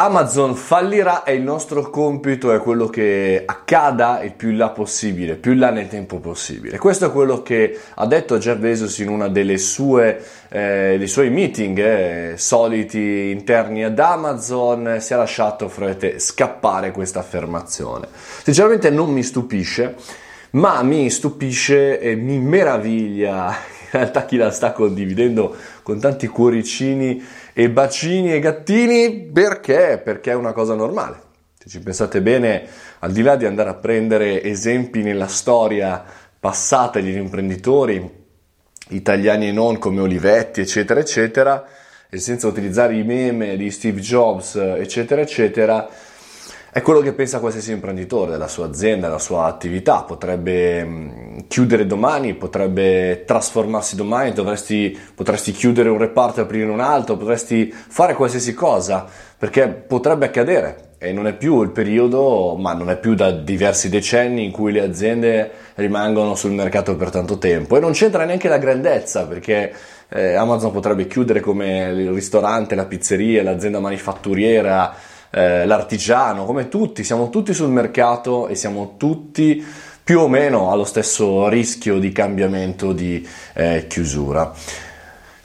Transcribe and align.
Amazon 0.00 0.54
fallirà 0.54 1.24
e 1.24 1.34
il 1.34 1.42
nostro 1.42 1.90
compito 1.90 2.52
è 2.52 2.60
quello 2.60 2.86
che 2.86 3.42
accada 3.44 4.22
il 4.22 4.32
più 4.32 4.50
in 4.50 4.56
là 4.56 4.68
possibile, 4.68 5.34
più 5.34 5.54
in 5.54 5.58
là 5.58 5.70
nel 5.70 5.88
tempo 5.88 6.20
possibile. 6.20 6.78
Questo 6.78 7.06
è 7.06 7.10
quello 7.10 7.42
che 7.42 7.76
ha 7.94 8.06
detto 8.06 8.38
Jeff 8.38 8.58
Bezos 8.58 8.96
in 8.98 9.58
sue, 9.58 10.24
eh, 10.50 10.94
dei 10.98 11.08
suoi 11.08 11.30
meeting 11.30 11.78
eh, 11.80 12.34
soliti 12.36 13.30
interni 13.30 13.82
ad 13.82 13.98
Amazon, 13.98 14.98
si 15.00 15.14
è 15.14 15.16
lasciato 15.16 15.68
frate, 15.68 16.20
scappare 16.20 16.92
questa 16.92 17.18
affermazione. 17.18 18.06
Sinceramente 18.44 18.90
non 18.90 19.10
mi 19.10 19.24
stupisce, 19.24 19.96
ma 20.50 20.80
mi 20.84 21.10
stupisce 21.10 21.98
e 21.98 22.14
mi 22.14 22.38
meraviglia 22.38 23.52
realtà 23.90 24.24
chi 24.24 24.36
la 24.36 24.50
sta 24.50 24.72
condividendo 24.72 25.56
con 25.82 26.00
tanti 26.00 26.26
cuoricini 26.26 27.22
e 27.52 27.70
bacini 27.70 28.32
e 28.32 28.40
gattini 28.40 29.30
perché? 29.32 30.00
Perché 30.02 30.32
è 30.32 30.34
una 30.34 30.52
cosa 30.52 30.74
normale. 30.74 31.20
Se 31.58 31.68
ci 31.68 31.80
pensate 31.80 32.20
bene, 32.20 32.66
al 33.00 33.12
di 33.12 33.22
là 33.22 33.36
di 33.36 33.46
andare 33.46 33.70
a 33.70 33.74
prendere 33.74 34.42
esempi 34.42 35.02
nella 35.02 35.26
storia 35.26 36.04
passata 36.38 37.00
degli 37.00 37.16
imprenditori 37.16 38.26
italiani 38.90 39.48
e 39.48 39.52
non 39.52 39.78
come 39.78 40.00
Olivetti, 40.00 40.60
eccetera, 40.60 41.00
eccetera, 41.00 41.66
e 42.08 42.18
senza 42.18 42.46
utilizzare 42.46 42.96
i 42.96 43.02
meme 43.02 43.56
di 43.56 43.70
Steve 43.70 44.00
Jobs, 44.00 44.54
eccetera, 44.54 45.20
eccetera, 45.20 45.88
è 46.70 46.82
quello 46.82 47.00
che 47.00 47.14
pensa 47.14 47.40
qualsiasi 47.40 47.72
imprenditore 47.72 48.32
della 48.32 48.46
sua 48.46 48.66
azienda, 48.66 49.06
della 49.06 49.18
sua 49.18 49.46
attività. 49.46 50.02
Potrebbe 50.02 50.84
mm, 50.84 51.38
chiudere 51.48 51.86
domani, 51.86 52.34
potrebbe 52.34 53.24
trasformarsi 53.26 53.96
domani, 53.96 54.32
dovresti, 54.32 54.96
potresti 55.14 55.52
chiudere 55.52 55.88
un 55.88 55.98
reparto 55.98 56.40
e 56.40 56.42
aprire 56.42 56.70
un 56.70 56.80
altro, 56.80 57.16
potresti 57.16 57.72
fare 57.72 58.14
qualsiasi 58.14 58.52
cosa, 58.52 59.06
perché 59.38 59.68
potrebbe 59.68 60.26
accadere. 60.26 60.86
E 60.98 61.12
non 61.12 61.26
è 61.26 61.34
più 61.34 61.62
il 61.62 61.70
periodo, 61.70 62.56
ma 62.58 62.74
non 62.74 62.90
è 62.90 62.98
più 62.98 63.14
da 63.14 63.30
diversi 63.30 63.88
decenni 63.88 64.44
in 64.44 64.50
cui 64.50 64.72
le 64.72 64.82
aziende 64.82 65.50
rimangono 65.76 66.34
sul 66.34 66.50
mercato 66.50 66.96
per 66.96 67.10
tanto 67.10 67.38
tempo. 67.38 67.76
E 67.76 67.80
non 67.80 67.92
c'entra 67.92 68.24
neanche 68.24 68.48
la 68.48 68.58
grandezza, 68.58 69.26
perché 69.26 69.72
eh, 70.08 70.34
Amazon 70.34 70.72
potrebbe 70.72 71.06
chiudere 71.06 71.40
come 71.40 71.88
il 71.90 72.10
ristorante, 72.10 72.74
la 72.74 72.86
pizzeria, 72.86 73.42
l'azienda 73.42 73.78
manifatturiera, 73.78 74.94
eh, 75.30 75.66
l'artigiano, 75.66 76.44
come 76.44 76.68
tutti, 76.68 77.04
siamo 77.04 77.30
tutti 77.30 77.52
sul 77.54 77.70
mercato 77.70 78.48
e 78.48 78.54
siamo 78.54 78.94
tutti 78.96 79.64
più 80.02 80.20
o 80.20 80.28
meno 80.28 80.70
allo 80.70 80.84
stesso 80.84 81.48
rischio 81.48 81.98
di 81.98 82.12
cambiamento 82.12 82.92
di 82.92 83.26
eh, 83.54 83.86
chiusura. 83.88 84.54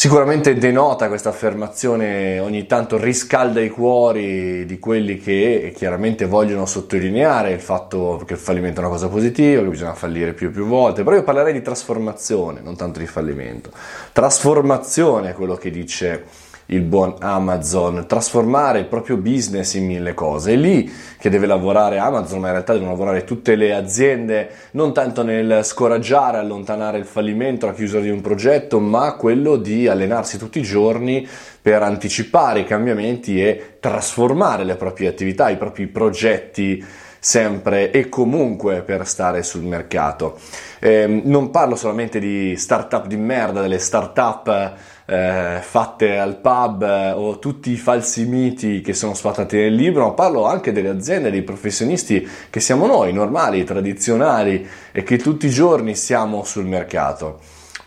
Sicuramente 0.00 0.54
denota 0.54 1.08
questa 1.08 1.28
affermazione, 1.28 2.38
ogni 2.38 2.66
tanto 2.66 2.96
riscalda 2.96 3.60
i 3.60 3.68
cuori 3.68 4.64
di 4.64 4.78
quelli 4.78 5.18
che 5.18 5.74
chiaramente 5.76 6.24
vogliono 6.24 6.64
sottolineare 6.64 7.52
il 7.52 7.60
fatto 7.60 8.22
che 8.26 8.32
il 8.32 8.38
fallimento 8.38 8.80
è 8.80 8.84
una 8.84 8.92
cosa 8.92 9.08
positiva, 9.08 9.60
che 9.60 9.68
bisogna 9.68 9.92
fallire 9.92 10.32
più 10.32 10.48
e 10.48 10.50
più 10.52 10.64
volte, 10.64 11.02
però 11.02 11.16
io 11.16 11.22
parlerei 11.22 11.52
di 11.52 11.60
trasformazione, 11.60 12.60
non 12.62 12.76
tanto 12.76 12.98
di 12.98 13.06
fallimento. 13.06 13.70
Trasformazione 14.12 15.30
è 15.30 15.34
quello 15.34 15.56
che 15.56 15.70
dice 15.70 16.24
il 16.70 16.82
buon 16.82 17.14
Amazon, 17.18 18.04
trasformare 18.06 18.80
il 18.80 18.86
proprio 18.86 19.16
business 19.16 19.74
in 19.74 19.86
mille 19.86 20.14
cose. 20.14 20.52
È 20.52 20.56
lì 20.56 20.90
che 21.18 21.30
deve 21.30 21.46
lavorare 21.46 21.98
Amazon, 21.98 22.40
ma 22.40 22.46
in 22.46 22.52
realtà 22.52 22.72
devono 22.72 22.90
lavorare 22.90 23.24
tutte 23.24 23.54
le 23.54 23.74
aziende, 23.74 24.50
non 24.72 24.92
tanto 24.92 25.22
nel 25.22 25.64
scoraggiare, 25.64 26.38
allontanare 26.38 26.98
il 26.98 27.04
fallimento, 27.04 27.66
la 27.66 27.72
chiusura 27.72 28.02
di 28.02 28.10
un 28.10 28.20
progetto, 28.20 28.78
ma 28.80 29.14
quello 29.14 29.56
di 29.56 29.88
allenarsi 29.88 30.38
tutti 30.38 30.60
i 30.60 30.62
giorni 30.62 31.26
per 31.60 31.82
anticipare 31.82 32.60
i 32.60 32.64
cambiamenti 32.64 33.42
e 33.42 33.76
trasformare 33.80 34.64
le 34.64 34.76
proprie 34.76 35.08
attività, 35.08 35.50
i 35.50 35.56
propri 35.56 35.86
progetti 35.86 36.84
sempre 37.20 37.90
e 37.90 38.08
comunque 38.08 38.80
per 38.80 39.06
stare 39.06 39.42
sul 39.42 39.62
mercato. 39.62 40.38
Eh, 40.80 41.06
non 41.06 41.50
parlo 41.50 41.76
solamente 41.76 42.18
di 42.18 42.56
startup 42.56 43.06
di 43.06 43.16
merda, 43.16 43.60
delle 43.60 43.78
startup 43.78 44.74
eh, 45.04 45.58
fatte 45.60 46.18
al 46.18 46.36
pub 46.36 46.82
eh, 46.82 47.10
o 47.12 47.38
tutti 47.38 47.70
i 47.70 47.76
falsi 47.76 48.24
miti 48.24 48.80
che 48.80 48.94
sono 48.94 49.12
sfatati 49.12 49.56
nel 49.56 49.74
libro, 49.74 50.06
ma 50.06 50.12
parlo 50.12 50.46
anche 50.46 50.72
delle 50.72 50.88
aziende, 50.88 51.30
dei 51.30 51.42
professionisti 51.42 52.26
che 52.48 52.60
siamo 52.60 52.86
noi, 52.86 53.12
normali, 53.12 53.62
tradizionali 53.64 54.66
e 54.90 55.02
che 55.02 55.18
tutti 55.18 55.46
i 55.46 55.50
giorni 55.50 55.94
siamo 55.94 56.42
sul 56.44 56.64
mercato. 56.64 57.40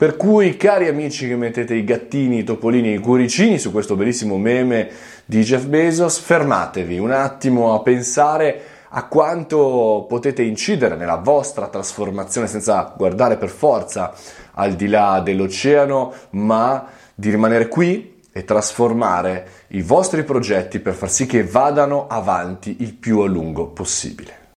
Per 0.00 0.16
cui, 0.16 0.56
cari 0.56 0.88
amici 0.88 1.28
che 1.28 1.36
mettete 1.36 1.74
i 1.74 1.84
gattini, 1.84 2.38
i 2.38 2.44
topolini, 2.44 2.94
i 2.94 2.98
cuoricini 2.98 3.58
su 3.58 3.70
questo 3.70 3.96
bellissimo 3.96 4.38
meme 4.38 4.88
di 5.26 5.42
Jeff 5.42 5.64
Bezos, 5.64 6.18
fermatevi 6.18 6.98
un 6.98 7.10
attimo 7.10 7.74
a 7.74 7.82
pensare 7.82 8.79
a 8.92 9.06
quanto 9.06 10.06
potete 10.08 10.42
incidere 10.42 10.96
nella 10.96 11.16
vostra 11.16 11.68
trasformazione 11.68 12.46
senza 12.46 12.92
guardare 12.96 13.36
per 13.36 13.48
forza 13.48 14.12
al 14.52 14.74
di 14.74 14.88
là 14.88 15.20
dell'oceano, 15.20 16.12
ma 16.30 16.86
di 17.14 17.30
rimanere 17.30 17.68
qui 17.68 18.18
e 18.32 18.44
trasformare 18.44 19.66
i 19.68 19.82
vostri 19.82 20.24
progetti 20.24 20.78
per 20.78 20.94
far 20.94 21.10
sì 21.10 21.26
che 21.26 21.44
vadano 21.44 22.06
avanti 22.08 22.76
il 22.80 22.94
più 22.94 23.20
a 23.20 23.26
lungo 23.26 23.66
possibile. 23.68 24.39